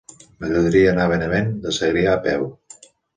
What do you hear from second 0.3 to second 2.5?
M'agradaria anar a Benavent de Segrià a peu.